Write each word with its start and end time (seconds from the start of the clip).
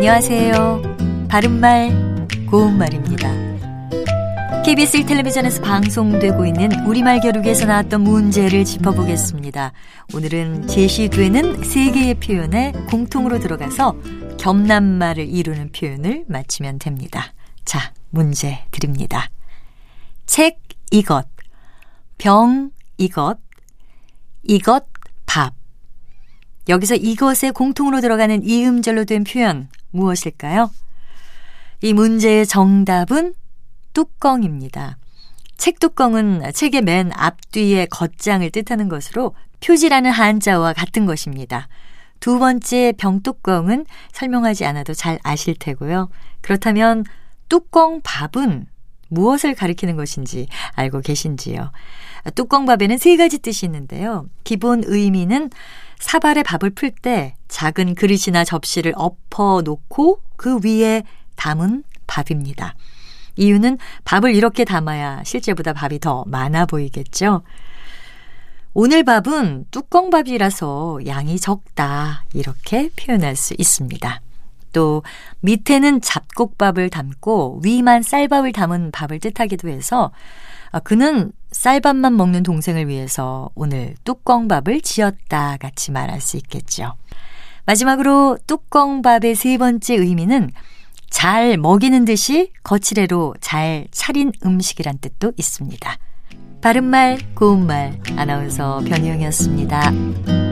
안녕하세요. 0.00 1.28
바른말, 1.28 2.26
고운말입니다. 2.50 3.28
KBS 4.64 5.04
텔레비전에서 5.04 5.60
방송되고 5.60 6.46
있는 6.46 6.72
우리말 6.86 7.20
겨루기에서 7.20 7.66
나왔던 7.66 8.00
문제를 8.00 8.64
짚어보겠습니다. 8.64 9.74
오늘은 10.14 10.68
제시되는 10.68 11.64
세 11.64 11.90
개의 11.90 12.14
표현에 12.14 12.72
공통으로 12.88 13.40
들어가서 13.40 13.94
겸남말을 14.38 15.28
이루는 15.28 15.70
표현을 15.72 16.24
맞히면 16.28 16.78
됩니다. 16.78 17.34
자, 17.66 17.92
문제 18.08 18.64
드립니다. 18.70 19.28
책 20.24 20.60
이것, 20.90 21.28
병 22.16 22.70
이것, 22.96 23.36
이것 24.44 24.80
밥. 24.80 24.89
여기서 26.70 26.94
이것에 26.94 27.50
공통으로 27.50 28.00
들어가는 28.00 28.44
이음절로 28.44 29.04
된 29.04 29.24
표현 29.24 29.68
무엇일까요? 29.90 30.70
이 31.82 31.92
문제의 31.92 32.46
정답은 32.46 33.34
뚜껑입니다. 33.92 34.96
책 35.56 35.80
뚜껑은 35.80 36.52
책의 36.54 36.82
맨 36.82 37.10
앞뒤의 37.12 37.88
겉장을 37.88 38.48
뜻하는 38.50 38.88
것으로 38.88 39.34
표지라는 39.60 40.10
한자와 40.10 40.72
같은 40.72 41.06
것입니다. 41.06 41.68
두 42.20 42.38
번째 42.38 42.92
병뚜껑은 42.96 43.86
설명하지 44.12 44.64
않아도 44.66 44.94
잘 44.94 45.18
아실 45.22 45.56
테고요. 45.58 46.08
그렇다면 46.40 47.04
뚜껑밥은 47.48 48.66
무엇을 49.08 49.54
가리키는 49.54 49.96
것인지 49.96 50.46
알고 50.74 51.00
계신지요? 51.00 51.72
뚜껑밥에는 52.34 52.96
세 52.98 53.16
가지 53.16 53.38
뜻이 53.38 53.66
있는데요. 53.66 54.26
기본 54.44 54.84
의미는 54.86 55.50
사발에 56.00 56.42
밥을 56.42 56.70
풀 56.70 56.90
때 56.90 57.34
작은 57.48 57.94
그릇이나 57.94 58.44
접시를 58.44 58.92
엎어 58.96 59.62
놓고 59.62 60.20
그 60.36 60.58
위에 60.64 61.04
담은 61.36 61.84
밥입니다. 62.06 62.74
이유는 63.36 63.78
밥을 64.04 64.34
이렇게 64.34 64.64
담아야 64.64 65.22
실제보다 65.24 65.72
밥이 65.72 66.00
더 66.00 66.24
많아 66.26 66.66
보이겠죠? 66.66 67.42
오늘 68.74 69.02
밥은 69.04 69.66
뚜껑밥이라서 69.70 71.00
양이 71.06 71.38
적다. 71.38 72.24
이렇게 72.34 72.90
표현할 72.90 73.36
수 73.36 73.54
있습니다. 73.58 74.20
또 74.72 75.02
밑에는 75.40 76.00
잡곡밥을 76.00 76.90
담고 76.90 77.60
위만 77.64 78.02
쌀밥을 78.02 78.52
담은 78.52 78.90
밥을 78.92 79.18
뜻하기도 79.18 79.68
해서 79.68 80.12
아, 80.70 80.78
그는 80.78 81.32
쌀밥만 81.52 82.16
먹는 82.16 82.42
동생을 82.42 82.88
위해서 82.88 83.50
오늘 83.54 83.94
뚜껑밥을 84.04 84.80
지었다 84.80 85.56
같이 85.58 85.90
말할 85.90 86.20
수 86.20 86.36
있겠죠. 86.36 86.94
마지막으로 87.66 88.38
뚜껑밥의 88.46 89.34
세 89.34 89.58
번째 89.58 89.94
의미는 89.94 90.50
잘 91.10 91.56
먹이는 91.56 92.04
듯이 92.04 92.52
거칠애로 92.62 93.34
잘 93.40 93.86
차린 93.90 94.32
음식이란 94.44 94.98
뜻도 94.98 95.32
있습니다. 95.36 95.98
바른말 96.60 97.18
고운말 97.34 97.98
아나운서 98.16 98.80
변희영이었습니다. 98.86 100.49